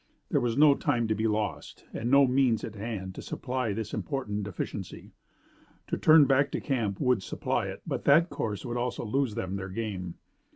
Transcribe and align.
There 0.29 0.41
was 0.41 0.57
no 0.57 0.73
time 0.73 1.07
to 1.09 1.13
be 1.13 1.27
lost 1.27 1.85
and 1.93 2.09
no 2.09 2.25
means 2.25 2.63
at 2.63 2.73
hand 2.73 3.13
to 3.13 3.21
supply 3.21 3.71
this 3.71 3.93
important 3.93 4.45
deficiency. 4.45 5.11
To 5.89 5.95
turn 5.95 6.25
back 6.25 6.49
to 6.53 6.59
camp 6.59 6.99
would 6.99 7.21
supply 7.21 7.67
it, 7.67 7.83
but 7.85 8.05
that 8.05 8.31
course 8.31 8.65
would 8.65 8.77
also 8.77 9.05
lose 9.05 9.35
them 9.35 9.57
their 9.57 9.69
game. 9.69 10.15